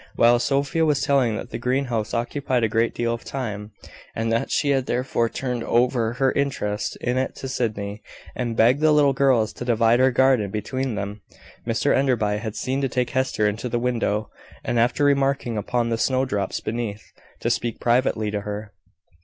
While 0.15 0.39
Sophia 0.39 0.83
was 0.83 1.01
telling 1.03 1.35
that 1.35 1.51
the 1.51 1.59
greenhouse 1.59 2.15
occupied 2.15 2.63
a 2.63 2.67
great 2.67 2.95
deal 2.95 3.13
of 3.13 3.23
time, 3.23 3.69
and 4.15 4.31
that 4.31 4.49
she 4.49 4.71
had 4.71 4.87
therefore 4.87 5.29
turned 5.29 5.63
over 5.63 6.13
her 6.13 6.31
interest 6.31 6.95
in 7.01 7.19
it 7.19 7.35
to 7.35 7.47
Sydney, 7.47 8.01
and 8.35 8.57
begged 8.57 8.81
the 8.81 8.93
little 8.93 9.13
girls 9.13 9.53
to 9.53 9.63
divide 9.63 9.99
her 9.99 10.09
garden 10.09 10.49
between 10.49 10.95
them, 10.95 11.21
Mr 11.67 11.95
Enderby 11.95 12.41
was 12.43 12.59
seen 12.59 12.81
to 12.81 12.89
take 12.89 13.11
Hester 13.11 13.47
into 13.47 13.69
the 13.69 13.77
window, 13.77 14.31
and 14.63 14.79
after 14.79 15.05
remarking 15.05 15.55
upon 15.55 15.89
the 15.89 15.99
snowdrops 15.99 16.61
beneath, 16.61 17.03
to 17.41 17.51
speak 17.51 17.79
privately 17.79 18.31
to 18.31 18.41
her. 18.41 18.73